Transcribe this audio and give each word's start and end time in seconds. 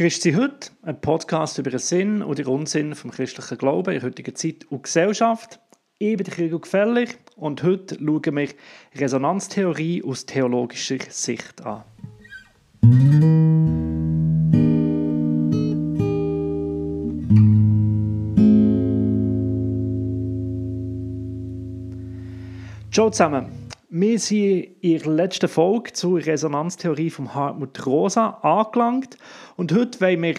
Christi 0.00 0.32
heute, 0.32 0.70
ein 0.80 0.98
Podcast 0.98 1.58
über 1.58 1.68
den 1.68 1.78
Sinn 1.78 2.22
und 2.22 2.38
den 2.38 2.46
Unsinn 2.46 2.94
vom 2.94 3.10
christlichen 3.10 3.58
Glauben 3.58 3.94
in 3.94 4.00
heutiger 4.00 4.34
Zeit 4.34 4.64
und 4.70 4.84
Gesellschaft. 4.84 5.60
Ich 5.98 6.16
bin 6.16 6.26
Gregor 6.26 6.62
Gefällig 6.62 7.18
und 7.36 7.62
heute 7.62 7.96
schauen 7.96 8.34
wir 8.34 8.48
Resonanztheorie 8.96 10.02
aus 10.02 10.24
theologischer 10.24 10.96
Sicht 11.10 11.60
an. 11.66 11.84
Ciao 22.90 23.10
zusammen. 23.10 23.59
Wir 23.92 24.20
sind 24.20 24.76
in 24.82 24.98
der 25.00 25.10
letzten 25.10 25.48
Folge 25.48 25.92
zur 25.92 26.24
Resonanztheorie 26.24 27.10
von 27.10 27.34
Hartmut 27.34 27.84
Rosa 27.84 28.38
angelangt 28.42 29.18
und 29.56 29.74
heute 29.74 30.00
wollen 30.00 30.22
wir 30.22 30.36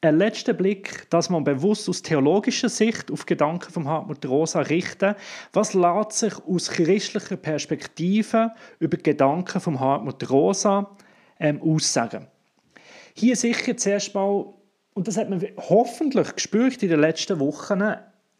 einen 0.00 0.18
letzten 0.18 0.56
Blick, 0.56 1.10
dass 1.10 1.28
man 1.28 1.42
bewusst 1.42 1.88
aus 1.88 2.02
theologischer 2.02 2.68
Sicht 2.68 3.10
auf 3.10 3.26
Gedanken 3.26 3.72
von 3.72 3.88
Hartmut 3.88 4.24
Rosa 4.26 4.60
richten. 4.60 5.16
Was 5.52 5.74
lässt 5.74 6.12
sich 6.12 6.34
aus 6.46 6.70
christlicher 6.70 7.36
Perspektive 7.36 8.52
über 8.78 8.96
Gedanken 8.96 9.60
von 9.60 9.80
Hartmut 9.80 10.30
Rosa 10.30 10.88
ähm, 11.40 11.60
aussagen? 11.60 12.28
Hier 13.12 13.34
sicher 13.34 13.76
zuerst 13.76 14.14
mal, 14.14 14.54
und 14.94 15.08
das 15.08 15.16
hat 15.16 15.28
man 15.28 15.44
hoffentlich 15.56 16.32
gespürt 16.32 16.80
in 16.84 16.90
den 16.90 17.00
letzten 17.00 17.40
Wochen, 17.40 17.82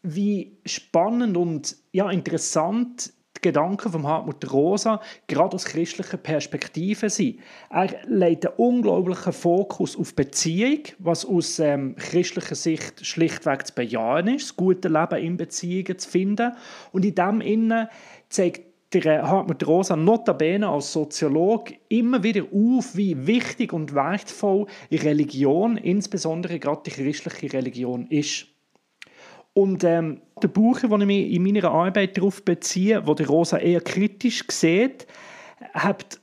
wie 0.01 0.61
spannend 0.65 1.35
und 1.35 1.75
ja, 1.91 2.09
interessant 2.09 3.11
die 3.39 3.49
Gedanken 3.49 3.91
von 3.91 4.05
Hartmut 4.05 4.51
Rosa 4.51 5.01
gerade 5.27 5.55
aus 5.55 5.65
christlicher 5.65 6.17
Perspektive 6.17 7.09
sind. 7.09 7.39
Er 7.69 7.89
legt 8.07 8.45
einen 8.45 8.55
unglaublichen 8.57 9.33
Fokus 9.33 9.97
auf 9.97 10.13
Beziehung, 10.15 10.83
was 10.99 11.25
aus 11.25 11.59
ähm, 11.59 11.95
christlicher 11.97 12.55
Sicht 12.55 13.05
schlichtweg 13.05 13.67
zu 13.67 13.73
bejahen 13.73 14.27
ist, 14.27 14.49
das 14.49 14.55
gute 14.55 14.87
Leben 14.87 15.23
in 15.23 15.37
Beziehungen 15.37 15.97
zu 15.97 16.09
finden. 16.09 16.51
Und 16.91 17.05
in 17.05 17.15
dem 17.15 17.41
Innen 17.41 17.87
zeigt 18.29 18.69
der 18.93 19.05
äh, 19.05 19.21
Hartmut 19.21 19.65
Rosa 19.67 19.95
notabene 19.95 20.67
als 20.67 20.91
Soziolog 20.91 21.71
immer 21.89 22.23
wieder 22.23 22.43
auf, 22.43 22.95
wie 22.95 23.27
wichtig 23.27 23.73
und 23.73 23.93
wertvoll 23.93 24.65
Religion, 24.91 25.77
insbesondere 25.77 26.59
gerade 26.59 26.81
die 26.85 26.91
christliche 26.91 27.53
Religion, 27.53 28.07
ist. 28.07 28.47
Und 29.59 29.83
ähm, 29.83 30.21
der 30.41 30.47
Bucher, 30.47 30.87
den 30.87 31.01
ich 31.01 31.07
mich 31.07 31.31
in 31.33 31.43
meiner 31.43 31.69
Arbeit 31.69 32.15
darauf 32.15 32.43
beziehe, 32.45 33.05
wo 33.05 33.13
der 33.13 33.27
Rosa 33.27 33.57
eher 33.57 33.81
kritisch 33.81 34.45
sieht, 34.49 35.05
hat 35.73 36.17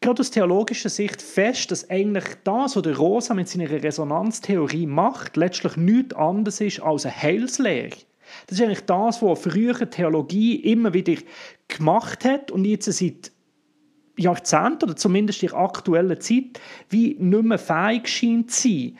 gerade 0.00 0.20
aus 0.20 0.30
theologischer 0.30 0.88
Sicht 0.88 1.20
fest, 1.20 1.70
dass 1.70 1.90
eigentlich 1.90 2.24
das, 2.44 2.74
was 2.74 2.82
der 2.82 2.96
Rosa 2.96 3.34
mit 3.34 3.50
seiner 3.50 3.68
Resonanztheorie 3.68 4.86
macht, 4.86 5.36
letztlich 5.36 5.76
nichts 5.76 6.14
anderes 6.14 6.62
ist 6.62 6.80
als 6.80 7.04
eine 7.04 7.14
Heilslehre. 7.14 7.96
Das 8.46 8.58
ist 8.58 8.64
eigentlich 8.64 8.86
das, 8.86 9.20
was 9.20 9.40
frühere 9.40 9.90
Theologie 9.90 10.56
immer 10.56 10.94
wieder 10.94 11.16
gemacht 11.68 12.24
hat 12.24 12.50
und 12.50 12.64
jetzt 12.64 12.90
seit 12.90 13.30
Jahrzehnten 14.16 14.84
oder 14.84 14.96
zumindest 14.96 15.42
in 15.42 15.50
der 15.50 15.58
aktuellen 15.58 16.18
Zeit 16.18 16.60
wie 16.88 17.14
nicht 17.18 17.44
mehr 17.44 17.58
fähig 17.58 18.08
scheint 18.08 18.50
zu 18.50 18.68
sein 18.68 18.98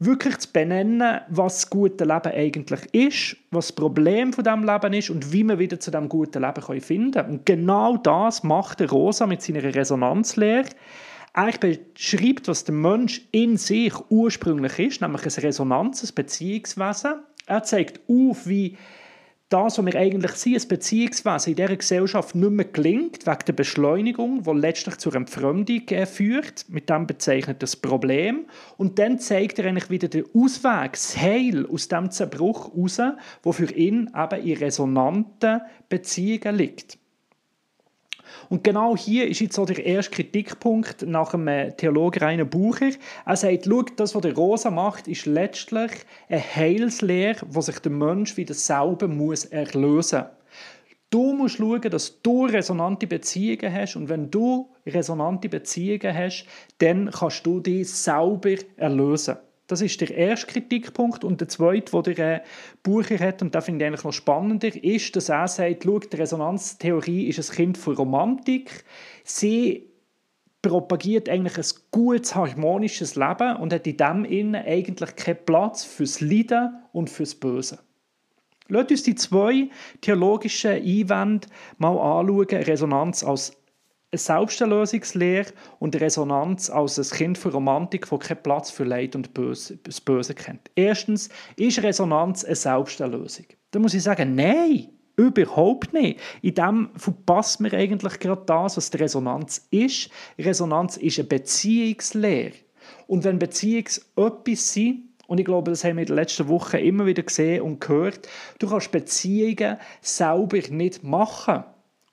wirklich 0.00 0.38
zu 0.38 0.50
benennen, 0.50 1.20
was 1.28 1.56
das 1.56 1.70
gute 1.70 2.04
Leben 2.04 2.32
eigentlich 2.32 2.80
ist, 2.92 3.36
was 3.50 3.66
das 3.66 3.72
Problem 3.72 4.32
von 4.32 4.44
dem 4.44 4.64
Leben 4.64 4.94
ist 4.94 5.10
und 5.10 5.32
wie 5.32 5.44
man 5.44 5.58
wieder 5.58 5.78
zu 5.78 5.90
dem 5.90 6.08
guten 6.08 6.42
Leben 6.42 6.80
finden 6.80 7.12
kann. 7.12 7.30
Und 7.30 7.46
genau 7.46 7.98
das 7.98 8.42
macht 8.42 8.80
Rosa 8.90 9.26
mit 9.26 9.42
seiner 9.42 9.62
Resonanzlehre. 9.62 10.70
Er 11.34 11.52
beschreibt, 11.52 12.48
was 12.48 12.64
der 12.64 12.74
Mensch 12.74 13.22
in 13.30 13.58
sich 13.58 13.92
ursprünglich 14.08 14.78
ist, 14.78 15.00
nämlich 15.02 15.24
ein 15.24 15.42
Resonanz, 15.42 16.02
ein 16.02 16.14
Beziehungswesen. 16.14 17.20
Er 17.46 17.62
zeigt 17.62 18.00
auf, 18.08 18.46
wie 18.46 18.76
das, 19.50 19.78
was 19.78 19.84
wir 19.84 19.96
eigentlich 19.96 20.32
sind, 20.32 20.62
ein 20.62 20.68
Beziehungswesen 20.68 21.50
in 21.50 21.56
dieser 21.56 21.76
Gesellschaft 21.76 22.34
nicht 22.34 22.50
mehr 22.50 22.64
gelingt, 22.64 23.26
wegen 23.26 23.44
der 23.46 23.52
Beschleunigung, 23.52 24.44
die 24.44 24.50
letztlich 24.52 24.96
zur 24.98 25.14
Entfremdung 25.16 25.88
äh, 25.88 26.06
führt. 26.06 26.66
Mit 26.68 26.88
dem 26.88 27.06
bezeichnet 27.06 27.62
das 27.62 27.74
Problem. 27.76 28.46
Und 28.76 28.98
dann 28.98 29.18
zeigt 29.18 29.58
er 29.58 29.66
eigentlich 29.66 29.90
wieder 29.90 30.08
den 30.08 30.24
Ausweg, 30.32 30.92
das 30.92 31.16
Heil 31.16 31.66
aus 31.66 31.88
dem 31.88 32.10
Zerbruch 32.10 32.72
heraus, 32.72 33.00
wo 33.42 33.52
für 33.52 33.72
ihn 33.72 34.10
eben 34.16 34.42
in 34.42 34.56
resonanten 34.56 35.60
Beziehungen 35.88 36.54
liegt. 36.54 36.98
Und 38.48 38.64
genau 38.64 38.96
hier 38.96 39.28
ist 39.28 39.40
jetzt 39.40 39.54
so 39.54 39.64
der 39.64 39.84
erste 39.84 40.10
Kritikpunkt 40.10 41.06
nach 41.06 41.30
dem 41.30 41.48
äh, 41.48 41.72
Theologen 41.72 42.22
Rainer 42.22 42.44
Bucher. 42.44 42.90
Er 43.26 43.36
sagt, 43.36 43.66
schau, 43.66 43.82
das, 43.96 44.14
was 44.14 44.22
der 44.22 44.34
Rosa 44.34 44.70
macht, 44.70 45.08
ist 45.08 45.26
letztlich 45.26 45.90
eine 46.28 46.40
Heilslehre, 46.40 47.46
wo 47.48 47.60
sich 47.60 47.78
der 47.78 47.92
Mensch 47.92 48.36
wieder 48.36 48.54
selber 48.54 49.08
muss 49.08 49.44
erlösen 49.44 50.20
muss. 50.20 50.40
Du 51.10 51.32
musst 51.32 51.56
schauen, 51.56 51.80
dass 51.90 52.22
du 52.22 52.46
resonante 52.46 53.08
Beziehungen 53.08 53.72
hast 53.74 53.96
und 53.96 54.08
wenn 54.08 54.30
du 54.30 54.70
resonante 54.86 55.48
Beziehungen 55.48 56.16
hast, 56.16 56.46
dann 56.78 57.10
kannst 57.10 57.44
du 57.44 57.58
dich 57.58 57.90
selber 57.90 58.54
erlösen. 58.76 59.36
Das 59.70 59.82
ist 59.82 60.00
der 60.00 60.12
erste 60.12 60.48
Kritikpunkt. 60.48 61.22
Und 61.22 61.40
der 61.40 61.46
zweite, 61.46 62.02
den 62.02 62.14
der 62.16 62.42
äh, 62.42 62.44
Bucher 62.82 63.18
hat, 63.20 63.40
und 63.40 63.54
da 63.54 63.60
finde 63.60 63.84
ich 63.84 63.88
eigentlich 63.88 64.04
noch 64.04 64.12
spannender, 64.12 64.74
ist, 64.82 65.14
dass 65.14 65.28
er 65.28 65.46
sagt, 65.46 65.84
schau, 65.84 66.00
die 66.00 66.16
Resonanztheorie 66.16 67.28
ist 67.28 67.38
ein 67.38 67.54
Kind 67.54 67.78
von 67.78 67.94
Romantik. 67.94 68.84
Sie 69.22 69.88
propagiert 70.60 71.28
eigentlich 71.28 71.56
ein 71.56 71.80
gutes, 71.92 72.34
harmonisches 72.34 73.14
Leben 73.14 73.56
und 73.58 73.72
hat 73.72 73.86
in 73.86 73.96
dem 73.96 74.24
Innen 74.24 74.56
eigentlich 74.56 75.14
keinen 75.14 75.44
Platz 75.46 75.84
fürs 75.84 76.20
Leiden 76.20 76.74
und 76.92 77.08
fürs 77.08 77.36
Böse. 77.36 77.78
Lasst 78.66 78.90
uns 78.90 79.02
die 79.04 79.14
zwei 79.14 79.68
theologischen 80.00 80.72
Einwände 80.72 81.46
mal 81.78 81.96
anschauen. 81.96 82.62
Resonanz 82.64 83.22
als 83.22 83.59
Selbsterlösungslehre 84.18 85.52
und 85.78 86.00
Resonanz 86.00 86.68
als 86.68 86.98
ein 86.98 87.16
Kind 87.16 87.38
von 87.38 87.52
Romantik, 87.52 88.08
das 88.10 88.20
keinen 88.20 88.42
Platz 88.42 88.70
für 88.70 88.84
Leid 88.84 89.14
und 89.14 89.34
Böse, 89.34 89.78
das 89.82 90.00
Böse 90.00 90.34
kennt. 90.34 90.70
Erstens, 90.74 91.28
ist 91.56 91.82
Resonanz 91.82 92.44
eine 92.44 92.56
Selbsterlösung? 92.56 93.46
Da 93.70 93.78
muss 93.78 93.94
ich 93.94 94.02
sagen, 94.02 94.34
nein, 94.34 94.88
überhaupt 95.16 95.92
nicht. 95.92 96.18
In 96.42 96.54
dem 96.54 96.90
verpasst 96.96 97.60
man 97.60 97.72
eigentlich 97.72 98.18
gerade 98.18 98.42
das, 98.46 98.76
was 98.76 98.90
die 98.90 98.98
Resonanz 98.98 99.66
ist. 99.70 100.10
Resonanz 100.38 100.96
ist 100.96 101.18
eine 101.18 101.28
Beziehungslehre. 101.28 102.54
Und 103.06 103.24
wenn 103.24 103.38
Beziehungen 103.38 103.86
etwas 104.16 104.72
sind, 104.72 105.10
und 105.26 105.38
ich 105.38 105.44
glaube, 105.44 105.70
das 105.70 105.84
haben 105.84 105.96
wir 105.96 106.02
in 106.02 106.08
den 106.08 106.16
letzten 106.16 106.48
Wochen 106.48 106.78
immer 106.78 107.06
wieder 107.06 107.22
gesehen 107.22 107.62
und 107.62 107.80
gehört, 107.80 108.28
du 108.58 108.68
kannst 108.68 108.90
Beziehungen 108.90 109.76
selber 110.00 110.58
nicht 110.70 111.04
machen. 111.04 111.62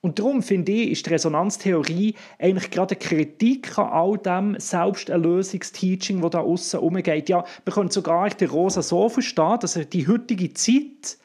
Und 0.00 0.20
darum 0.20 0.42
finde 0.42 0.70
ich, 0.70 0.92
ist 0.92 1.06
die 1.06 1.10
Resonanztheorie 1.10 2.14
eigentlich 2.38 2.70
gerade 2.70 2.94
eine 2.94 3.04
Kritik 3.04 3.76
an 3.78 3.88
all 3.88 4.18
dem 4.18 4.58
Selbsterlösungsteaching, 4.58 6.20
das 6.20 6.30
da 6.30 6.40
außen 6.40 6.78
umgeht. 6.78 7.28
Ja, 7.28 7.44
man 7.64 7.74
könnte 7.74 7.94
sogar 7.94 8.28
den 8.30 8.48
Rosa 8.48 8.80
so 8.80 9.08
verstehen, 9.08 9.58
dass 9.60 9.74
er 9.74 9.86
die 9.86 10.06
heutige 10.06 10.54
Zeit 10.54 11.18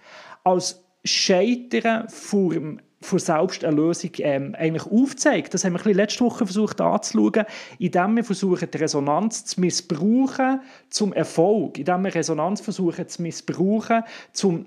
als 0.44 0.84
Scheitern 1.06 2.10
vor, 2.10 2.54
vor 3.02 3.20
Selbsterlösung 3.20 4.12
ähm, 4.20 4.56
eigentlich 4.58 4.92
aufzeigt. 4.92 5.54
Das 5.54 5.66
haben 5.66 5.78
wir 5.84 5.94
letzte 5.94 6.26
Woche 6.26 6.46
versucht 6.46 6.82
anzuschauen, 6.82 7.46
indem 7.78 8.16
wir 8.16 8.24
versuchen, 8.24 8.72
die 8.72 8.78
Resonanz 8.78 9.46
zu 9.46 9.62
missbrauchen 9.62 10.62
zum 10.90 11.14
Erfolg, 11.14 11.78
indem 11.78 12.06
wir 12.06 12.16
Resonanz 12.16 12.62
versuchen 12.62 13.08
zu 13.08 13.22
missbrauchen 13.22 14.04
zum 14.32 14.66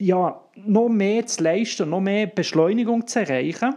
ja, 0.00 0.42
noch 0.56 0.88
mehr 0.88 1.26
zu 1.26 1.44
leisten, 1.44 1.90
noch 1.90 2.00
mehr 2.00 2.26
Beschleunigung 2.26 3.06
zu 3.06 3.20
erreichen, 3.20 3.74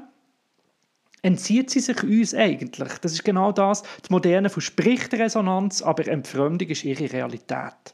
entzieht 1.22 1.70
sie 1.70 1.82
sich 1.82 2.02
uns 2.02 2.34
eigentlich. 2.34 2.94
Das 3.02 3.12
ist 3.12 3.26
genau 3.26 3.52
das. 3.52 3.84
Die 4.08 4.12
Moderne 4.12 4.50
verspricht 4.50 5.14
Resonanz, 5.14 5.82
aber 5.82 6.08
Entfremdung 6.08 6.70
ist 6.70 6.86
ihre 6.86 7.12
Realität. 7.12 7.94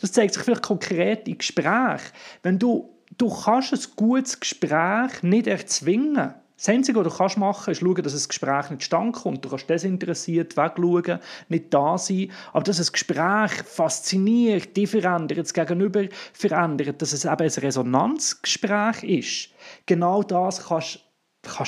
Das 0.00 0.12
zeigt 0.12 0.34
sich 0.34 0.42
vielleicht 0.42 0.62
konkret 0.62 1.28
in 1.28 1.38
Gesprächen. 1.38 2.12
Wenn 2.42 2.58
du, 2.58 2.94
du 3.16 3.30
kannst 3.30 3.72
ein 3.72 3.80
gutes 3.96 4.38
Gespräch 4.38 5.22
nicht 5.22 5.46
erzwingen 5.46 6.34
das 6.60 6.68
Einzige, 6.68 6.98
was 6.98 7.10
du 7.10 7.16
kannst 7.16 7.38
machen 7.38 7.62
kannst, 7.64 7.80
ist 7.80 7.86
schauen, 7.86 8.02
dass 8.02 8.12
ein 8.12 8.28
Gespräch 8.28 8.70
nicht 8.70 8.82
stand 8.82 9.16
kommt. 9.16 9.42
Du 9.42 9.48
kannst 9.48 9.70
desinteressiert 9.70 10.58
wegschauen, 10.58 11.18
nicht 11.48 11.72
da 11.72 11.96
sein. 11.96 12.30
Aber 12.52 12.64
dass 12.64 12.78
ein 12.78 12.92
Gespräch 12.92 13.52
fasziniert, 13.64 14.76
dich 14.76 14.90
verändert, 14.90 15.38
das 15.38 15.54
Gegenüber 15.54 16.04
verändert, 16.34 17.00
dass 17.00 17.14
es 17.14 17.24
eben 17.24 17.40
ein 17.40 17.48
Resonanzgespräch 17.48 19.02
ist. 19.04 19.48
Genau 19.86 20.22
das 20.22 20.66
kannst 20.66 21.00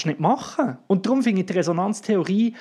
du 0.04 0.08
nicht 0.08 0.20
machen. 0.20 0.76
Und 0.88 1.06
darum 1.06 1.22
finde 1.22 1.40
ich 1.40 1.46
die 1.46 1.54
Resonanztheorie 1.54 2.54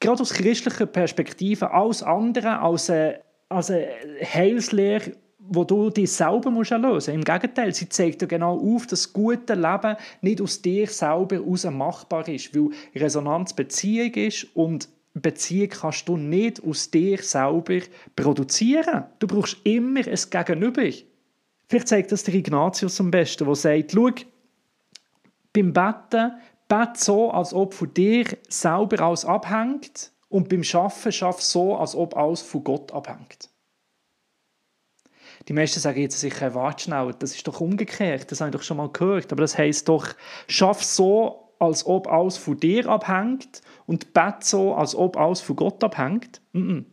gerade 0.00 0.22
aus 0.22 0.32
christlicher 0.32 0.86
Perspektive 0.86 1.70
alles 1.70 2.02
andere 2.02 2.58
als 2.58 2.90
eine, 2.90 3.20
als 3.48 3.70
eine 3.70 3.86
Heilslehre 4.24 5.12
wo 5.52 5.64
du 5.64 5.90
dich 5.90 6.12
selber 6.12 6.50
musst 6.50 6.70
lösen 6.70 6.92
musst. 6.92 7.08
Im 7.08 7.24
Gegenteil, 7.24 7.74
sie 7.74 7.88
zeigt 7.88 8.22
dir 8.22 8.28
genau 8.28 8.56
auf, 8.56 8.86
dass 8.86 9.02
das 9.02 9.12
gute 9.12 9.54
Leben 9.54 9.96
nicht 10.22 10.40
aus 10.40 10.62
dir 10.62 10.86
selber 10.86 11.36
heraus 11.36 11.64
machbar 11.64 12.28
ist, 12.28 12.54
weil 12.54 12.70
Resonanz 12.94 13.52
Beziehung 13.52 14.14
ist 14.14 14.46
und 14.54 14.88
Beziehung 15.12 15.70
kannst 15.70 16.08
du 16.08 16.16
nicht 16.16 16.62
aus 16.62 16.88
dir 16.90 17.18
selber 17.18 17.80
produzieren. 18.14 19.04
Du 19.18 19.26
brauchst 19.26 19.56
immer 19.64 20.06
ein 20.06 20.18
Gegenüber. 20.30 20.88
Vielleicht 21.68 21.88
zeigt 21.88 22.12
das 22.12 22.22
der 22.22 22.34
Ignatius 22.34 23.00
am 23.00 23.10
besten, 23.10 23.44
der 23.44 23.54
sagt, 23.56 23.92
schau, 23.92 24.10
beim 25.52 25.72
Betten, 25.72 26.32
bett 26.68 26.96
so, 26.96 27.32
als 27.32 27.52
ob 27.52 27.74
von 27.74 27.92
dir 27.92 28.26
selber 28.48 29.00
alles 29.00 29.24
abhängt 29.24 30.12
und 30.28 30.48
beim 30.48 30.62
Schaffen 30.62 31.10
schaff 31.10 31.42
so, 31.42 31.76
als 31.76 31.96
ob 31.96 32.16
alles 32.16 32.40
von 32.40 32.62
Gott 32.62 32.92
abhängt. 32.92 33.49
Die 35.48 35.52
meisten 35.52 35.80
sagen 35.80 36.00
jetzt 36.00 36.20
sicher, 36.20 36.54
warte 36.54 36.84
schnell, 36.84 37.14
das 37.18 37.34
ist 37.34 37.46
doch 37.46 37.60
umgekehrt, 37.60 38.30
das 38.30 38.40
habe 38.40 38.50
ich 38.50 38.56
doch 38.56 38.62
schon 38.62 38.76
mal 38.76 38.90
gehört. 38.90 39.32
Aber 39.32 39.42
das 39.42 39.56
heißt 39.56 39.88
doch, 39.88 40.08
schaff 40.48 40.82
so, 40.84 41.50
als 41.58 41.84
ob 41.86 42.08
alles 42.08 42.36
von 42.36 42.58
dir 42.58 42.88
abhängt 42.88 43.62
und 43.86 44.12
bett 44.12 44.44
so, 44.44 44.74
als 44.74 44.94
ob 44.94 45.16
alles 45.16 45.40
von 45.40 45.56
Gott 45.56 45.82
abhängt. 45.84 46.40
Mm 46.52 46.58
-mm. 46.58 46.84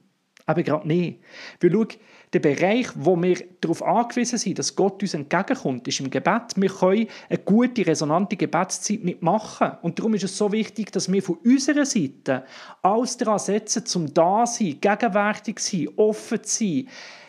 Aber 0.46 0.64
gerade 0.64 0.88
nicht. 0.88 1.20
Weil 1.60 1.72
schau, 1.72 1.86
der 2.34 2.40
Bereich, 2.40 2.88
wo 2.96 3.16
wir 3.22 3.38
darauf 3.62 3.82
angewiesen 3.82 4.38
sind, 4.38 4.60
dass 4.60 4.76
Gott 4.76 5.02
uns 5.02 5.14
entgegenkommt, 5.14 5.88
ist 5.88 6.00
im 6.02 6.10
Gebet. 6.10 6.54
Wir 6.56 6.70
können 6.70 7.08
eine 7.30 7.40
gute, 7.40 7.88
resonante 7.88 8.36
Gebetszeit 8.36 9.04
nicht 9.04 9.22
machen. 9.22 9.72
Und 9.82 9.98
darum 9.98 10.14
ist 10.14 10.26
es 10.26 10.38
so 10.38 10.52
wichtig, 10.52 10.92
dass 10.92 11.12
wir 11.12 11.24
von 11.24 11.38
unserer 11.44 11.86
Seite 11.86 12.44
alles 12.82 13.16
daran 13.16 13.40
setzen, 13.40 13.86
zum 13.86 14.14
da 14.14 14.46
sein, 14.46 14.78
gegenwärtig 14.82 15.60
sein, 15.60 15.88
offen 15.96 16.44
zu 16.44 16.66
sein, 16.66 16.88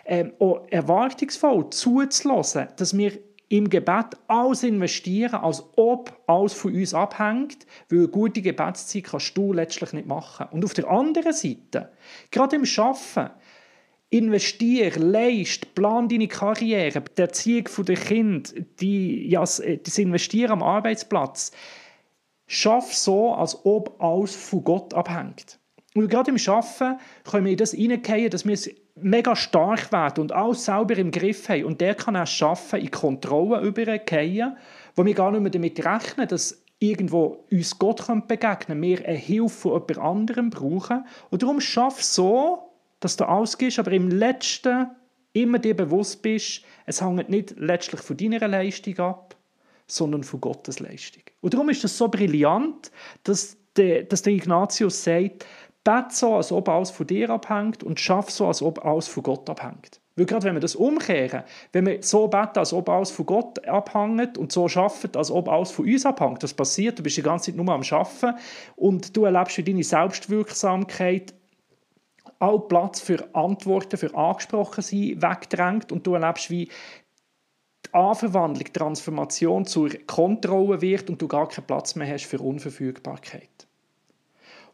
ähm, 0.08 0.32
auch 0.38 0.66
erwartungsvoll 0.70 1.68
zuzulassen, 1.70 2.68
dass 2.76 2.96
wir 2.96 3.12
im 3.50 3.70
Gebet 3.70 4.16
alles 4.26 4.62
investieren, 4.62 5.36
als 5.36 5.62
ob 5.76 6.18
alles 6.26 6.52
von 6.52 6.74
uns 6.74 6.92
abhängt, 6.92 7.66
weil 7.88 8.00
eine 8.00 8.08
gute 8.08 8.42
Gebetszeit 8.42 9.04
kannst 9.04 9.36
du 9.36 9.52
letztlich 9.52 9.92
nicht 9.92 10.08
machen. 10.08 10.46
Und 10.50 10.64
auf 10.64 10.74
der 10.74 10.88
anderen 10.88 11.32
Seite, 11.32 11.90
gerade 12.30 12.56
im 12.56 12.66
Schaffen, 12.66 13.30
investier, 14.10 14.98
leist, 14.98 15.74
plan 15.74 16.08
deine 16.08 16.28
Karriere, 16.28 17.02
die 17.16 17.20
Erziehung 17.20 17.68
der 17.86 17.96
Kind, 17.96 18.54
die, 18.80 19.28
ja, 19.28 19.40
das 19.40 19.98
Investieren 19.98 20.52
am 20.52 20.62
Arbeitsplatz. 20.62 21.52
Schaff 22.46 22.94
so, 22.94 23.34
als 23.34 23.64
ob 23.64 24.02
alles 24.02 24.34
von 24.34 24.64
Gott 24.64 24.94
abhängt. 24.94 25.58
Und 25.94 26.08
gerade 26.08 26.30
im 26.30 26.38
Schaffen 26.38 26.98
können 27.30 27.46
wir 27.46 27.56
das 27.56 27.72
hineingehen, 27.72 28.30
dass 28.30 28.46
wir 28.46 28.56
mega 29.02 29.36
stark 29.36 29.92
werden 29.92 30.20
und 30.20 30.32
alles 30.32 30.64
selber 30.64 30.96
im 30.96 31.10
Griff 31.10 31.48
haben. 31.48 31.64
Und 31.64 31.80
der 31.80 31.94
kann 31.94 32.16
auch 32.16 32.26
schaffen, 32.26 32.80
in 32.80 32.90
Kontrolle 32.90 33.60
übergehen, 33.66 34.56
wo 34.94 35.04
wir 35.04 35.14
gar 35.14 35.30
nicht 35.30 35.40
mehr 35.40 35.50
damit 35.50 35.84
rechnen, 35.84 36.28
dass 36.28 36.62
irgendwo 36.78 37.44
uns 37.50 37.78
Gott 37.78 38.06
begegnen 38.28 38.80
könnte, 38.80 38.82
wir 38.82 39.06
eine 39.06 39.16
Hilfe 39.16 39.48
von 39.48 39.72
jemand 39.72 39.98
anderem 39.98 40.50
brauchen. 40.50 41.04
Und 41.30 41.42
darum 41.42 41.60
schaff 41.60 42.02
so, 42.02 42.70
dass 43.00 43.16
du 43.16 43.28
ausgehst, 43.28 43.78
aber 43.78 43.92
im 43.92 44.08
Letzten 44.08 44.88
immer 45.32 45.58
dir 45.58 45.76
bewusst 45.76 46.22
bist, 46.22 46.62
es 46.86 47.02
hängt 47.02 47.28
nicht 47.28 47.54
letztlich 47.58 48.00
von 48.00 48.16
deiner 48.16 48.46
Leistung 48.48 48.98
ab, 48.98 49.36
sondern 49.86 50.24
von 50.24 50.40
Gottes 50.40 50.80
Leistung. 50.80 51.22
Und 51.40 51.54
darum 51.54 51.68
ist 51.68 51.84
es 51.84 51.96
so 51.96 52.08
brillant, 52.08 52.90
dass 53.24 53.56
der, 53.76 54.02
dass 54.04 54.22
der 54.22 54.32
Ignatius 54.32 55.04
sagt, 55.04 55.46
Bet 55.88 56.12
so, 56.12 56.34
als 56.34 56.52
ob 56.52 56.68
alles 56.68 56.90
von 56.90 57.06
dir 57.06 57.30
abhängt 57.30 57.82
und 57.82 57.98
schaff 57.98 58.28
so, 58.28 58.46
als 58.46 58.60
ob 58.60 58.84
alles 58.84 59.08
von 59.08 59.22
Gott 59.22 59.48
abhängt. 59.48 60.02
Weil 60.16 60.26
gerade 60.26 60.44
wenn 60.44 60.52
wir 60.52 60.60
das 60.60 60.76
umkehren, 60.76 61.44
wenn 61.72 61.86
wir 61.86 62.02
so 62.02 62.28
beten, 62.28 62.58
als 62.58 62.74
ob 62.74 62.90
alles 62.90 63.10
von 63.10 63.24
Gott 63.24 63.66
abhängt 63.66 64.36
und 64.36 64.52
so 64.52 64.68
schaffen, 64.68 65.08
als 65.16 65.30
ob 65.30 65.48
alles 65.48 65.70
von 65.70 65.86
uns 65.86 66.04
abhängt, 66.04 66.42
das 66.42 66.52
passiert, 66.52 66.98
du 66.98 67.02
bist 67.02 67.16
die 67.16 67.22
ganze 67.22 67.50
Zeit 67.50 67.56
nur 67.56 67.72
am 67.72 67.82
Schaffen 67.82 68.34
und 68.76 69.16
du 69.16 69.24
erlebst, 69.24 69.56
wie 69.56 69.62
deine 69.62 69.82
Selbstwirksamkeit 69.82 71.32
all 72.38 72.60
Platz 72.68 73.00
für 73.00 73.26
Antworten, 73.34 73.96
für 73.96 74.14
angesprochen 74.14 74.82
sein 74.82 75.22
wegdrängt 75.22 75.90
und 75.90 76.06
du 76.06 76.12
erlebst, 76.12 76.50
wie 76.50 76.68
die 77.86 77.94
Anverwandlung, 77.94 78.66
die 78.66 78.72
Transformation 78.74 79.64
zur 79.64 79.88
Kontrolle 80.06 80.82
wird 80.82 81.08
und 81.08 81.22
du 81.22 81.28
gar 81.28 81.48
keinen 81.48 81.66
Platz 81.66 81.94
mehr 81.94 82.12
hast 82.12 82.26
für 82.26 82.40
Unverfügbarkeit. 82.40 83.66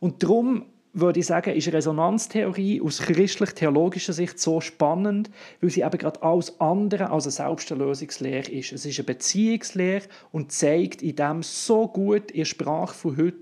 Und 0.00 0.20
darum 0.20 0.66
würde 0.94 1.20
ich 1.20 1.26
sagen, 1.26 1.54
ist 1.54 1.72
Resonanztheorie 1.72 2.80
aus 2.80 3.00
christlich-theologischer 3.00 4.12
Sicht 4.12 4.38
so 4.38 4.60
spannend, 4.60 5.28
weil 5.60 5.70
sie 5.70 5.82
eben 5.82 5.98
gerade 5.98 6.22
alles 6.22 6.60
andere 6.60 7.10
als 7.10 7.24
eine 7.24 7.32
Selbsterlösungslehre 7.32 8.50
ist. 8.50 8.72
Es 8.72 8.86
ist 8.86 8.98
eine 8.98 9.06
Beziehungslehre 9.06 10.06
und 10.30 10.52
zeigt 10.52 11.02
in 11.02 11.16
dem 11.16 11.42
so 11.42 11.88
gut 11.88 12.30
in 12.30 12.44
Sprache 12.44 12.94
von 12.94 13.16
heute, 13.16 13.34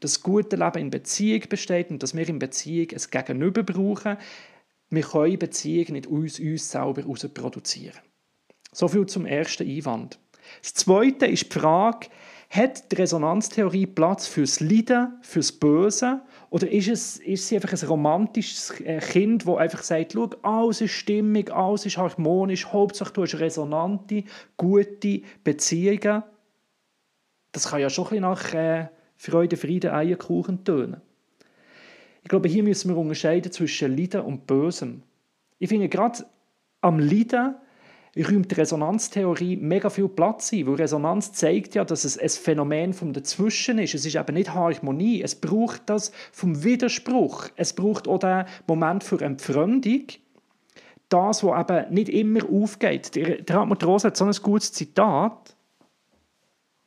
dass 0.00 0.12
das 0.12 0.22
gute 0.22 0.56
Leben 0.56 0.78
in 0.78 0.90
Beziehung 0.90 1.42
besteht 1.48 1.90
und 1.90 2.02
dass 2.02 2.16
wir 2.16 2.28
in 2.28 2.38
Beziehung 2.38 2.88
ein 2.92 3.02
Gegenüber 3.10 3.64
brauchen. 3.64 4.16
Wir 4.90 5.02
können 5.02 5.38
Beziehung 5.38 5.92
nicht 5.94 6.06
aus 6.06 6.38
uns 6.38 6.70
selber 6.70 7.02
heraus 7.02 7.26
produzieren. 7.34 7.98
So 8.70 8.86
viel 8.86 9.06
zum 9.06 9.26
ersten 9.26 9.68
Einwand. 9.68 10.20
Das 10.62 10.74
zweite 10.74 11.26
ist 11.26 11.52
die 11.52 11.58
Frage, 11.58 12.08
hat 12.48 12.92
die 12.92 12.96
Resonanztheorie 12.96 13.86
Platz 13.86 14.26
fürs 14.26 14.60
Leiden, 14.60 15.18
fürs 15.22 15.50
Böse? 15.50 16.20
Oder 16.52 16.70
ist, 16.70 16.88
es, 16.88 17.16
ist 17.16 17.48
sie 17.48 17.54
einfach 17.54 17.72
ein 17.72 17.88
romantisches 17.88 18.78
äh, 18.80 18.98
Kind, 18.98 19.46
das 19.46 19.56
einfach 19.56 19.82
sagt, 19.82 20.12
schau, 20.12 20.28
alles 20.42 20.82
ist 20.82 20.90
stimmig, 20.90 21.50
alles 21.50 21.86
ist 21.86 21.96
harmonisch, 21.96 22.66
Hauptsache 22.66 23.10
du 23.10 23.22
hast 23.22 23.40
resonante, 23.40 24.24
gute 24.58 25.22
Beziehungen? 25.42 26.22
Das 27.52 27.70
kann 27.70 27.80
ja 27.80 27.88
schon 27.88 28.04
ein 28.04 28.10
bisschen 28.10 28.22
nach 28.22 28.52
äh, 28.52 28.88
Freude, 29.16 29.56
Frieden, 29.56 29.92
Eierkuchen 29.92 30.62
tönen. 30.62 31.00
Ich 32.22 32.28
glaube, 32.28 32.50
hier 32.50 32.62
müssen 32.62 32.90
wir 32.90 32.98
unterscheiden 32.98 33.50
zwischen 33.50 33.96
Leiden 33.96 34.20
und 34.20 34.46
Bösem. 34.46 35.04
Ich 35.58 35.70
finde, 35.70 35.88
gerade 35.88 36.26
am 36.82 36.98
Leiden 36.98 37.54
räumt 38.16 38.50
die 38.50 38.54
Resonanztheorie 38.56 39.56
mega 39.56 39.88
viel 39.88 40.08
Platz 40.08 40.52
ein, 40.52 40.66
weil 40.66 40.74
Resonanz 40.74 41.32
zeigt 41.32 41.74
ja, 41.74 41.84
dass 41.84 42.04
es 42.04 42.18
ein 42.18 42.28
Phänomen 42.28 42.92
vom 42.92 43.12
Dazwischen 43.12 43.78
ist. 43.78 43.94
Es 43.94 44.04
ist 44.04 44.16
eben 44.16 44.34
nicht 44.34 44.52
Harmonie. 44.52 45.22
Es 45.22 45.34
braucht 45.34 45.82
das 45.86 46.12
vom 46.30 46.62
Widerspruch. 46.62 47.48
Es 47.56 47.72
braucht 47.72 48.08
auch 48.08 48.18
den 48.18 48.44
Moment 48.66 49.02
für 49.02 49.20
Entfremdung. 49.20 50.04
Das, 51.08 51.42
was 51.42 51.60
eben 51.60 51.94
nicht 51.94 52.08
immer 52.08 52.40
aufgeht. 52.50 53.14
Der, 53.14 53.56
Hartmut 53.56 53.84
Rosa 53.84 54.08
hat 54.08 54.16
so 54.16 54.24
ein 54.24 54.32
gutes 54.42 54.72
Zitat 54.72 55.56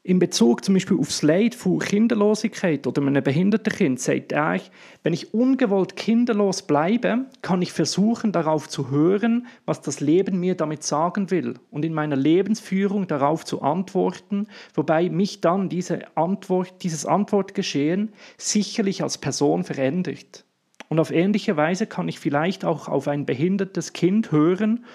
in 0.06 0.20
Bezug 0.20 0.64
zum 0.64 0.76
Beispiel 0.76 1.00
aufs 1.00 1.24
Leid 1.24 1.56
von 1.56 1.80
Kinderlosigkeit 1.80 2.86
oder 2.86 3.02
einem 3.02 3.24
behinderten 3.24 3.74
Kind 3.74 4.00
sagt 4.00 4.34
er, 4.34 4.62
wenn 5.02 5.14
ich 5.14 5.34
ungewollt 5.34 5.96
kinderlos 5.96 6.62
bleibe, 6.62 7.26
kann 7.42 7.64
ich 7.64 7.74
versuchen, 7.74 8.32
darauf 8.32 8.70
zu 8.70 8.92
hören, 8.92 9.48
was 9.66 9.82
das 9.82 10.02
Leben 10.02 10.40
mir 10.40 10.54
damit 10.54 10.84
sagen 10.84 11.32
will 11.32 11.56
und 11.72 11.84
in 11.84 11.96
meiner 11.96 12.16
Lebensführung 12.16 13.08
darauf 13.08 13.46
zu 13.46 13.64
antworten, 13.64 14.46
wobei 14.76 15.10
mich 15.10 15.42
dann 15.42 15.70
diese 15.70 16.16
Antwort, 16.16 16.84
dieses 16.84 17.08
Antwortgeschehen 17.08 18.14
sicherlich 18.38 19.02
als 19.02 19.18
Person 19.18 19.64
verändert. 19.64 20.46
Und 20.88 21.00
auf 21.00 21.10
ähnliche 21.10 21.58
Weise 21.58 21.88
kann 21.88 22.08
ich 22.08 22.20
vielleicht 22.20 22.64
auch 22.64 22.88
auf 22.90 23.08
ein 23.08 23.26
behindertes 23.26 23.92
Kind 23.92 24.32
hören 24.32 24.86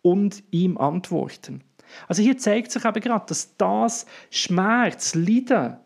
und 0.00 0.42
ihm 0.52 0.78
antworten. 0.78 1.60
Also 2.08 2.22
hier 2.22 2.38
zeigt 2.38 2.70
sich 2.70 2.84
eben 2.84 3.00
gerade, 3.00 3.26
dass 3.26 3.56
das 3.56 4.06
Schmerz, 4.30 5.14
Leiden, 5.14 5.76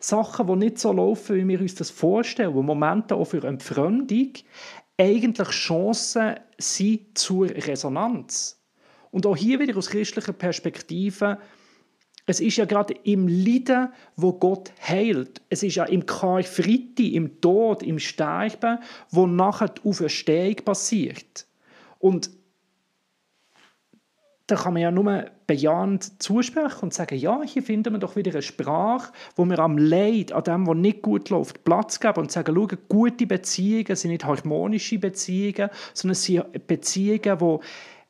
Sachen, 0.00 0.46
die 0.46 0.56
nicht 0.56 0.78
so 0.78 0.92
laufen, 0.92 1.36
wie 1.36 1.48
wir 1.48 1.60
uns 1.60 1.74
das 1.74 1.90
vorstellen, 1.90 2.54
Momente 2.54 3.16
auch 3.16 3.24
für 3.24 3.44
Entfremdung, 3.44 4.32
eigentlich 4.96 5.48
Chancen 5.48 6.36
sind 6.58 7.18
zur 7.18 7.48
Resonanz. 7.48 8.60
Und 9.10 9.26
auch 9.26 9.36
hier 9.36 9.58
wieder 9.58 9.76
aus 9.76 9.90
christlicher 9.90 10.32
Perspektive, 10.32 11.38
es 12.26 12.40
ist 12.40 12.58
ja 12.58 12.66
gerade 12.66 12.94
im 13.04 13.26
Leiden, 13.26 13.88
wo 14.16 14.34
Gott 14.34 14.70
heilt. 14.86 15.40
Es 15.48 15.62
ist 15.62 15.76
ja 15.76 15.84
im 15.84 16.04
Karfreitag, 16.04 17.12
im 17.12 17.40
Tod, 17.40 17.82
im 17.82 17.98
Sterben, 17.98 18.80
wo 19.10 19.26
nachher 19.26 19.68
die 19.68 19.88
Auferstehung 19.88 20.56
passiert. 20.56 21.46
Und 21.98 22.30
da 24.48 24.56
kann 24.56 24.72
man 24.72 24.82
ja 24.82 24.90
nur 24.90 25.26
bejahend 25.46 26.22
zusprechen 26.22 26.84
und 26.84 26.94
sagen, 26.94 27.18
ja, 27.18 27.42
hier 27.42 27.62
finden 27.62 27.92
wir 27.92 27.98
doch 27.98 28.16
wieder 28.16 28.32
eine 28.32 28.40
Sprache, 28.40 29.12
wo 29.36 29.44
wir 29.44 29.58
am 29.58 29.76
Leid, 29.76 30.32
an 30.32 30.42
dem, 30.42 30.66
was 30.66 30.76
nicht 30.76 31.02
gut 31.02 31.28
läuft, 31.28 31.64
Platz 31.64 32.00
geben 32.00 32.20
und 32.20 32.32
sagen, 32.32 32.54
schau, 32.56 32.66
gute 32.88 33.26
Beziehungen 33.26 33.94
sind 33.94 34.10
nicht 34.10 34.24
harmonische 34.24 34.98
Beziehungen, 34.98 35.68
sondern 35.92 36.12
es 36.12 36.24
sind 36.24 36.66
Beziehungen, 36.66 37.40
wo 37.40 37.60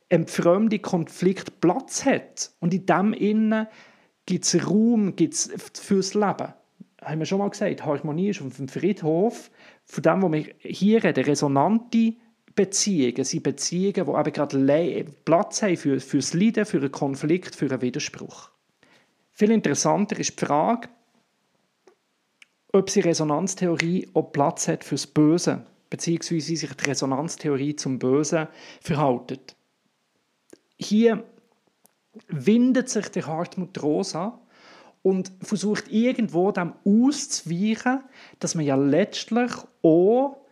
Entfremdung, 0.09 0.81
Konflikt 0.81 1.61
Platz 1.61 2.05
hat. 2.05 2.53
Und 2.61 2.73
in 2.73 2.87
dem 2.87 3.13
Innen 3.13 3.67
gibt 4.25 4.45
es 4.45 4.65
Raum 4.65 5.17
gibt's 5.17 5.51
fürs 5.75 6.15
Leben. 6.15 6.55
Haben 7.03 7.19
wir 7.19 7.27
schon 7.27 7.39
mal 7.39 7.51
gesagt, 7.51 7.85
Harmonie 7.85 8.31
ist 8.31 8.43
auf 8.43 8.57
dem 8.57 8.69
Friedhof, 8.69 9.51
von 9.87 10.03
dem, 10.03 10.23
was 10.23 10.33
wir 10.33 10.55
hier 10.61 11.03
reden, 11.03 11.25
resonante 11.25 12.15
Beziehungen 12.59 13.25
sind 13.25 13.45
Beziehungen, 13.45 13.95
die 13.95 14.01
eben 14.01 14.33
gerade 14.33 15.05
Platz 15.25 15.63
haben 15.63 15.77
für, 15.77 16.01
für 16.01 16.17
das 16.17 16.35
Leiden, 16.35 16.67
für 16.67 16.79
einen 16.79 16.91
Konflikt, 16.91 17.55
für 17.55 17.71
einen 17.71 17.81
Widerspruch. 17.81 18.51
Viel 19.31 19.53
interessanter 19.53 20.19
ist 20.19 20.41
die 20.41 20.45
Frage, 20.45 20.89
ob 22.73 22.87
die 22.87 22.99
Resonanztheorie 22.99 24.09
auch 24.13 24.33
Platz 24.33 24.67
hat 24.67 24.83
fürs 24.83 25.07
Böse, 25.07 25.67
beziehungsweise 25.89 26.49
wie 26.49 26.57
sich 26.57 26.75
die 26.75 26.85
Resonanztheorie 26.87 27.77
zum 27.77 28.01
Bösen 28.01 28.49
verhaltet. 28.81 29.55
Hier 30.81 31.23
windet 32.27 32.89
sich 32.89 33.09
der 33.11 33.29
Hartmut 33.29 33.81
Rosa 33.81 34.41
und 35.03 35.31
versucht 35.43 35.87
irgendwo 35.93 36.51
dem 36.51 36.73
auszuweichen, 36.85 38.03
dass 38.41 38.57
man 38.57 38.65
ja 38.65 38.75
letztlich 38.75 39.53
auch 39.83 40.48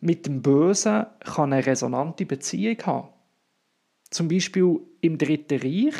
mit 0.00 0.26
dem 0.26 0.42
Bösen 0.42 1.06
kann 1.20 1.52
eine 1.52 1.66
resonante 1.66 2.26
Beziehung 2.26 2.78
haben 2.84 3.08
Zum 4.10 4.28
Beispiel 4.28 4.80
im 5.00 5.18
Dritten 5.18 5.60
Reich 5.60 5.96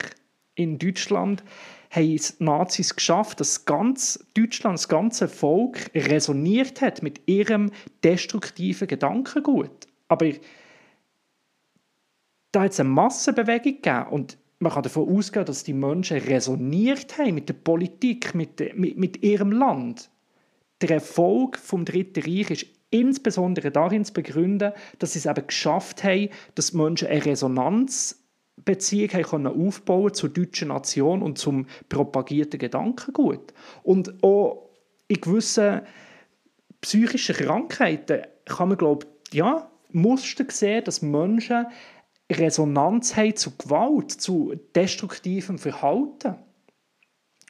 in 0.54 0.78
Deutschland 0.78 1.42
haben 1.90 2.14
es 2.14 2.38
Nazis 2.40 2.94
geschafft, 2.94 3.40
dass 3.40 3.64
ganz 3.64 4.26
Deutschland, 4.34 4.78
das 4.78 4.88
ganze 4.88 5.28
Volk 5.28 5.90
resoniert 5.94 6.80
hat 6.80 7.02
mit 7.02 7.26
ihrem 7.26 7.70
destruktiven 8.04 8.88
Gedankengut. 8.88 9.86
Aber 10.08 10.30
da 12.52 12.62
hat 12.62 12.72
es 12.72 12.80
eine 12.80 12.88
Massenbewegung 12.88 13.76
gegeben 13.82 14.06
und 14.10 14.38
man 14.58 14.72
kann 14.72 14.82
davon 14.82 15.08
ausgehen, 15.08 15.46
dass 15.46 15.64
die 15.64 15.72
Menschen 15.72 16.18
resoniert 16.18 17.16
haben 17.18 17.34
mit 17.34 17.48
der 17.48 17.54
Politik, 17.54 18.34
mit, 18.34 18.58
mit, 18.76 18.98
mit 18.98 19.22
ihrem 19.22 19.52
Land. 19.52 20.10
Der 20.80 20.90
Erfolg 20.90 21.58
vom 21.58 21.84
Dritten 21.84 22.22
Reich 22.22 22.50
ist 22.50 22.66
insbesondere 22.90 23.70
darin 23.70 24.04
zu 24.04 24.12
begründen, 24.12 24.72
dass 24.98 25.12
sie 25.12 25.18
es 25.18 25.26
eben 25.26 25.46
geschafft 25.46 26.04
haben, 26.04 26.30
dass 26.54 26.70
die 26.70 26.76
Menschen 26.76 27.08
eine 27.08 27.24
Resonanzbeziehung 27.24 29.12
haben 29.12 29.46
aufbauen 29.46 30.14
zur 30.14 30.30
deutschen 30.30 30.68
Nation 30.68 31.22
und 31.22 31.38
zum 31.38 31.66
propagierten 31.88 32.58
Gedankengut. 32.58 33.52
Und 33.82 34.22
auch 34.22 34.70
in 35.08 35.20
gewissen 35.20 35.82
psychischen 36.80 37.36
Krankheiten 37.36 38.22
kann 38.44 38.68
man, 38.68 38.78
glaube 38.78 39.06
ich, 39.30 39.34
ja, 39.34 39.70
Muster 39.90 40.44
sehen, 40.48 40.84
dass 40.84 41.02
Menschen 41.02 41.66
Resonanz 42.30 43.16
haben 43.16 43.36
zu 43.36 43.56
Gewalt, 43.56 44.10
zu 44.10 44.54
destruktivem 44.74 45.58
Verhalten. 45.58 46.36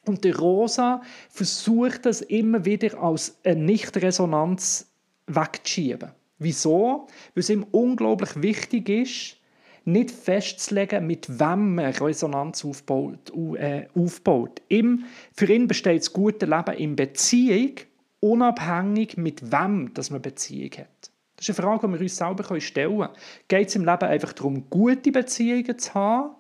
Und 0.06 0.24
der 0.24 0.38
Rosa 0.38 1.02
versucht 1.28 2.06
das 2.06 2.22
immer 2.22 2.64
wieder 2.64 3.00
als 3.02 3.38
eine 3.44 3.62
Nicht-Resonanz 3.62 4.87
wegzuschieben. 5.28 6.10
Wieso? 6.38 7.06
Weil 7.34 7.40
es 7.40 7.50
ihm 7.50 7.66
unglaublich 7.70 8.40
wichtig 8.40 8.88
ist, 8.88 9.36
nicht 9.84 10.10
festzulegen, 10.10 11.06
mit 11.06 11.40
wem 11.40 11.76
man 11.76 11.92
Resonanz 11.92 12.64
aufbaut. 12.64 13.32
Äh, 13.56 13.86
aufbaut. 13.94 14.60
Ihm, 14.68 15.04
für 15.32 15.52
ihn 15.52 15.66
besteht 15.66 16.02
das 16.02 16.12
gute 16.12 16.46
Leben 16.46 16.76
in 16.76 16.94
Beziehung, 16.94 17.72
unabhängig 18.20 19.16
mit 19.16 19.50
wem 19.50 19.92
das 19.94 20.10
man 20.10 20.22
Beziehung 20.22 20.72
hat. 20.72 21.10
Das 21.36 21.48
ist 21.48 21.58
eine 21.58 21.68
Frage, 21.68 21.86
die 21.86 21.94
wir 21.94 22.00
uns 22.00 22.16
selber 22.16 22.60
stellen 22.60 22.98
können. 22.98 23.12
Geht 23.46 23.68
es 23.68 23.76
im 23.76 23.84
Leben 23.84 24.04
einfach 24.04 24.32
darum, 24.32 24.68
gute 24.68 25.12
Beziehungen 25.12 25.78
zu 25.78 25.94
haben? 25.94 26.34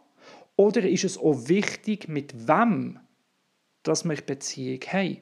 Oder 0.56 0.88
ist 0.88 1.04
es 1.04 1.16
auch 1.16 1.48
wichtig, 1.48 2.08
mit 2.08 2.48
wem 2.48 2.98
dass 3.84 4.04
wir 4.04 4.16
Beziehung 4.16 4.80
haben? 4.92 5.18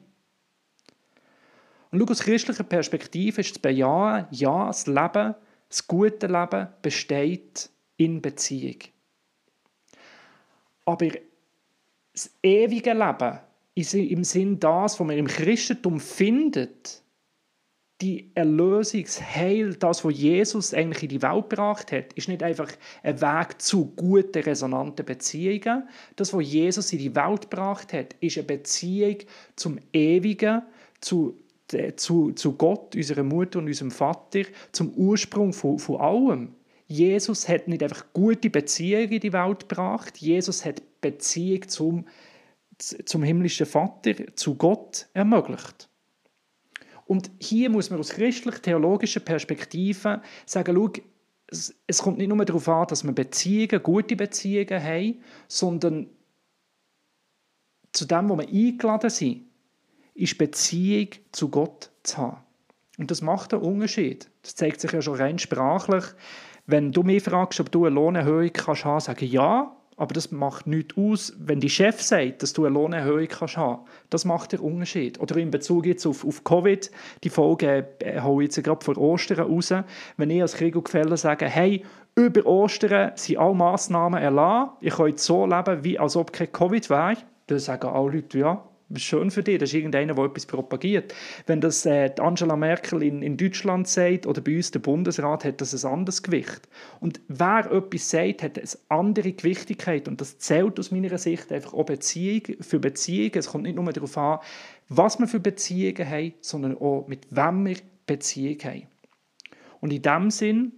Und 1.97 2.11
aus 2.11 2.19
christlicher 2.19 2.63
Perspektive 2.63 3.41
ist 3.41 3.55
zu 3.55 3.59
bejahen, 3.59 4.27
ja, 4.29 4.67
das 4.67 4.85
Leben, 4.85 5.33
das 5.67 5.87
gute 5.87 6.27
Leben 6.27 6.67
besteht 6.83 7.71
in 7.97 8.21
Beziehung. 8.21 8.77
Aber 10.85 11.07
das 12.13 12.29
ewige 12.43 12.93
Leben 12.93 13.39
im 13.73 14.23
Sinn 14.23 14.59
das, 14.59 14.99
was 14.99 15.07
man 15.07 15.17
im 15.17 15.25
Christentum 15.25 15.99
findet, 15.99 17.01
die 17.99 18.29
Erlösungsheil, 18.35 19.73
das, 19.73 20.05
was 20.05 20.15
Jesus 20.15 20.75
eigentlich 20.75 21.01
in 21.01 21.09
die 21.09 21.21
Welt 21.23 21.49
gebracht 21.49 21.91
hat, 21.91 22.13
ist 22.13 22.27
nicht 22.27 22.43
einfach 22.43 22.71
ein 23.01 23.19
Weg 23.19 23.59
zu 23.59 23.87
guten, 23.95 24.43
resonanten 24.43 25.03
Beziehungen. 25.03 25.89
Das, 26.15 26.31
was 26.31 26.45
Jesus 26.45 26.93
in 26.93 26.99
die 26.99 27.15
Welt 27.15 27.49
gebracht 27.49 27.91
hat, 27.91 28.13
ist 28.19 28.37
eine 28.37 28.45
Beziehung 28.45 29.17
zum 29.55 29.79
Ewigen, 29.93 30.61
zu, 31.01 31.39
zu, 31.95 32.31
zu 32.31 32.53
Gott, 32.53 32.95
unserer 32.95 33.23
Mutter 33.23 33.59
und 33.59 33.67
unserem 33.67 33.91
Vater, 33.91 34.43
zum 34.71 34.91
Ursprung 34.93 35.53
von, 35.53 35.79
von 35.79 35.99
allem. 35.99 36.55
Jesus 36.87 37.49
hat 37.49 37.67
nicht 37.67 37.83
einfach 37.83 38.05
gute 38.13 38.49
Beziehungen 38.49 39.11
in 39.11 39.19
die 39.19 39.33
Welt 39.33 39.67
gebracht, 39.67 40.17
Jesus 40.17 40.63
hat 40.63 40.81
Beziehung 41.01 41.67
zum, 41.67 42.05
zum 42.77 43.23
himmlischen 43.23 43.65
Vater, 43.65 44.13
zu 44.35 44.55
Gott 44.55 45.07
ermöglicht. 45.13 45.89
Und 47.05 47.31
hier 47.39 47.69
muss 47.69 47.89
man 47.89 47.99
aus 47.99 48.09
christlich-theologischer 48.09 49.21
Perspektive 49.21 50.21
sagen, 50.45 50.75
schau, 50.75 50.91
es, 51.47 51.73
es 51.87 52.01
kommt 52.01 52.17
nicht 52.17 52.27
nur 52.27 52.43
darauf 52.43 52.67
an, 52.67 52.87
dass 52.87 53.03
wir 53.03 53.13
Beziehungen, 53.13 53.81
gute 53.81 54.15
Beziehungen 54.15 54.83
haben, 54.83 55.21
sondern 55.47 56.09
zu 57.93 58.05
dem, 58.05 58.29
wo 58.29 58.37
wir 58.37 58.47
eingeladen 58.47 59.09
sind, 59.09 59.43
ist 60.17 60.37
Beziehung 60.37 61.09
zu 61.31 61.49
Gott 61.49 61.91
zu 62.03 62.17
haben. 62.17 62.37
Und 62.97 63.11
das 63.11 63.21
macht 63.21 63.53
einen 63.53 63.63
Unterschied. 63.63 64.29
Das 64.41 64.55
zeigt 64.55 64.81
sich 64.81 64.91
ja 64.91 65.01
schon 65.01 65.15
rein 65.15 65.37
sprachlich. 65.37 66.03
Wenn 66.65 66.91
du 66.91 67.03
mich 67.03 67.23
fragst, 67.23 67.59
ob 67.59 67.71
du 67.71 67.85
eine 67.85 67.95
Lohnerhöhung 67.95 68.51
kannst 68.51 68.83
haben, 68.83 68.99
sage 68.99 69.25
ich 69.25 69.31
ja. 69.31 69.73
Aber 69.95 70.13
das 70.13 70.31
macht 70.31 70.67
nichts 70.67 70.95
aus, 70.95 71.33
wenn 71.39 71.59
die 71.59 71.69
Chef 71.69 72.01
sagt, 72.01 72.43
dass 72.43 72.53
du 72.53 72.65
eine 72.65 72.73
Lohnerhöhung 72.73 73.27
kannst 73.27 73.57
haben. 73.57 73.83
Das 74.09 74.25
macht 74.25 74.51
den 74.51 74.59
Unterschied. 74.59 75.19
Oder 75.19 75.37
in 75.37 75.49
Bezug 75.49 75.85
jetzt 75.85 76.05
auf, 76.05 76.25
auf 76.25 76.43
Covid, 76.43 76.91
die 77.23 77.29
Folge 77.29 77.87
äh, 77.99 78.21
hole 78.21 78.45
ich 78.45 78.55
jetzt 78.55 78.63
gerade 78.63 78.83
vor 78.83 78.97
Ostern 78.97 79.39
raus. 79.39 79.73
Wenn 80.17 80.29
ich 80.29 80.41
als 80.41 80.55
Kriegel 80.55 80.83
sage, 81.17 81.45
hey, 81.45 81.83
über 82.15 82.45
Ostern 82.45 83.11
sind 83.15 83.37
alle 83.37 83.55
Massnahmen 83.55 84.21
erlassen, 84.21 84.71
ich 84.81 84.97
jetzt 84.97 85.23
so 85.23 85.45
leben, 85.45 85.83
wie 85.83 85.97
als 85.97 86.15
ob 86.15 86.31
kein 86.33 86.51
Covid 86.51 86.89
wäre, 86.89 87.17
dann 87.47 87.59
sagen 87.59 87.87
alle 87.87 88.11
Leute, 88.11 88.39
ja, 88.39 88.63
schön 88.95 89.31
für 89.31 89.43
dich, 89.43 89.57
das 89.57 89.69
ist 89.69 89.75
irgendeiner, 89.75 90.13
der 90.13 90.25
etwas 90.25 90.45
propagiert. 90.45 91.13
Wenn 91.45 91.61
das 91.61 91.85
äh, 91.85 92.11
Angela 92.19 92.55
Merkel 92.55 93.03
in, 93.03 93.21
in 93.21 93.37
Deutschland 93.37 93.87
sagt 93.87 94.25
oder 94.25 94.41
bei 94.41 94.55
uns 94.55 94.71
der 94.71 94.79
Bundesrat, 94.79 95.43
hat 95.43 95.61
das 95.61 95.73
ein 95.73 95.91
anderes 95.91 96.23
Gewicht. 96.23 96.67
Und 96.99 97.19
wer 97.27 97.69
etwas 97.71 98.09
sagt, 98.09 98.43
hat 98.43 98.57
eine 98.57 98.67
andere 98.89 99.33
Gewichtigkeit 99.33 100.07
und 100.07 100.21
das 100.21 100.37
zählt 100.37 100.79
aus 100.79 100.91
meiner 100.91 101.17
Sicht 101.17 101.51
einfach 101.51 101.73
auch 101.73 101.85
Beziehung 101.85 102.43
für 102.61 102.79
Beziehungen. 102.79 103.37
Es 103.37 103.47
kommt 103.47 103.63
nicht 103.63 103.75
nur 103.75 103.91
darauf 103.91 104.17
an, 104.17 104.39
was 104.89 105.19
wir 105.19 105.27
für 105.27 105.39
Beziehungen 105.39 106.09
haben, 106.09 106.33
sondern 106.41 106.77
auch 106.77 107.07
mit 107.07 107.27
wem 107.29 107.65
wir 107.65 107.77
Beziehungen 108.05 108.63
haben. 108.63 108.87
Und 109.81 109.91
in 109.91 110.01
diesem 110.01 110.31
Sinn, 110.31 110.71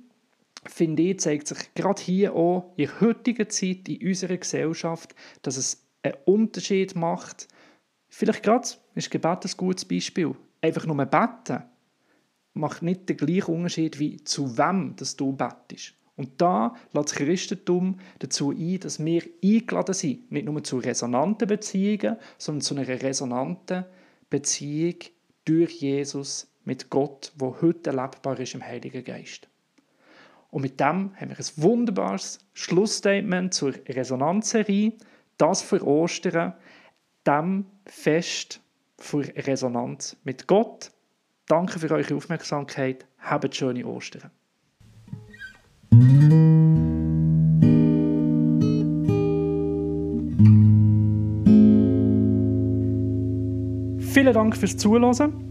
finde 0.66 1.04
ich, 1.04 1.20
zeigt 1.20 1.48
sich 1.48 1.74
gerade 1.76 2.02
hier 2.02 2.36
auch 2.36 2.74
in 2.76 2.88
der 2.88 3.02
heutigen 3.02 3.50
Zeit 3.50 3.88
in 3.88 4.08
unserer 4.08 4.38
Gesellschaft, 4.38 5.16
dass 5.42 5.58
es 5.58 5.86
einen 6.02 6.16
Unterschied 6.26 6.96
macht, 6.96 7.48
Vielleicht 8.10 8.44
gerade 8.44 8.68
ist 8.96 9.12
Gebet 9.12 9.46
ein 9.46 9.52
gutes 9.58 9.86
Beispiel. 9.86 10.36
Einfach 10.62 10.86
nur 10.86 11.06
beten 11.06 11.64
macht 12.54 12.82
nicht 12.82 13.08
den 13.08 13.18
gleichen 13.18 13.54
Unterschied 13.54 14.00
wie 14.00 14.24
zu 14.24 14.58
wem 14.58 14.96
das 14.98 15.16
du 15.16 15.32
betest. 15.32 15.94
Und 16.18 16.42
da 16.42 16.76
lädt 16.92 17.06
das 17.06 17.16
Christentum 17.16 17.98
dazu 18.20 18.52
ein, 18.52 18.80
dass 18.82 19.04
wir 19.04 19.24
eingeladen 19.42 19.94
sind, 19.94 20.30
nicht 20.32 20.46
nur 20.46 20.62
zu 20.64 20.78
resonanten 20.80 21.48
Beziehungen, 21.48 22.18
sondern 22.38 22.62
zu 22.62 22.76
einer 22.76 22.88
resonanten 22.88 23.86
Beziehung 24.30 24.96
durch 25.46 25.80
Jesus 25.80 26.52
mit 26.66 26.90
Gott, 26.90 27.32
wo 27.38 27.56
heute 27.62 27.92
erlebbar 27.92 28.38
ist 28.38 28.54
im 28.54 28.62
Heiligen 28.62 29.04
Geist. 29.06 29.48
Und 30.52 30.64
mit 30.64 30.80
dem 30.80 31.16
haben 31.16 31.30
wir 31.30 31.40
ein 31.40 31.46
wunderbares 31.56 32.40
Schlussstatement 32.54 33.54
zur 33.54 33.74
Resonanzserie, 33.88 34.94
das 35.38 35.62
für 35.62 35.86
Ostern, 35.88 36.54
dem 37.26 37.66
Fest 37.92 38.62
für 38.98 39.24
Resonanz 39.36 40.18
mit 40.24 40.48
Gott. 40.48 40.92
Danke 41.48 41.80
für 41.80 41.92
eure 41.92 42.16
Aufmerksamkeit. 42.16 43.06
Habt 43.20 43.56
schöne 43.56 43.86
Ostern. 43.86 44.32
Vielen 54.00 54.34
Dank 54.34 54.58
fürs 54.58 54.78
Zuhören. 54.78 55.49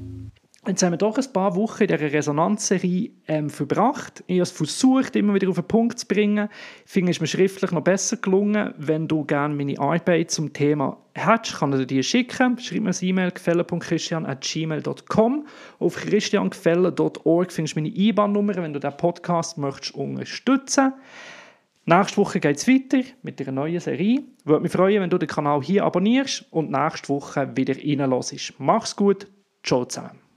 Jetzt 0.69 0.83
haben 0.83 0.93
wir 0.93 0.99
doch 0.99 1.17
ein 1.17 1.33
paar 1.33 1.57
Wochen 1.57 1.85
in 1.85 1.89
dieser 1.89 2.13
Resonanzserie 2.13 3.11
ähm, 3.27 3.49
verbracht. 3.49 4.23
Ich 4.27 4.35
habe 4.35 4.43
es 4.43 4.51
versucht, 4.51 5.17
immer 5.17 5.33
wieder 5.33 5.49
auf 5.49 5.55
den 5.55 5.65
Punkt 5.65 5.99
zu 5.99 6.07
bringen. 6.07 6.51
Ich 6.85 6.93
finde, 6.93 7.11
es 7.11 7.17
ist 7.17 7.23
mir 7.23 7.27
schriftlich 7.27 7.71
noch 7.71 7.81
besser 7.81 8.19
gelungen. 8.19 8.75
Wenn 8.77 9.09
du 9.09 9.25
gerne 9.25 9.55
meine 9.55 9.79
Arbeit 9.79 10.31
zum 10.31 10.53
Thema 10.53 10.99
hast, 11.17 11.59
kann 11.59 11.73
ich 11.73 11.79
dir 11.79 11.87
die 11.87 12.03
schicken. 12.03 12.59
Schreib 12.59 12.83
mir 12.83 12.91
eine 12.91 12.99
E-Mail, 13.01 13.31
gefälle.christian.gmail.com. 13.31 15.47
Auf 15.79 15.97
christiangefälle.org 15.97 17.51
findest 17.51 17.75
du 17.75 17.81
meine 17.81 17.89
IBAN-Nummer, 17.89 18.57
wenn 18.57 18.75
du 18.75 18.79
diesen 18.79 18.99
Podcast 18.99 19.57
möchtest 19.57 19.95
unterstützen 19.95 20.93
Nächste 21.87 22.19
Woche 22.19 22.41
geht 22.41 22.59
es 22.59 22.69
weiter 22.69 23.01
mit 23.23 23.41
einer 23.41 23.53
neuen 23.53 23.81
Serie. 23.81 24.23
Würde 24.45 24.61
mich 24.61 24.73
freuen, 24.73 25.01
wenn 25.01 25.09
du 25.09 25.17
den 25.17 25.27
Kanal 25.27 25.63
hier 25.63 25.85
abonnierst 25.85 26.45
und 26.51 26.71
nächste 26.71 27.09
Woche 27.09 27.57
wieder 27.57 27.75
reinlässt. 27.75 28.53
Mach's 28.59 28.95
gut, 28.95 29.29
Ciao 29.63 29.87
zusammen. 29.87 30.28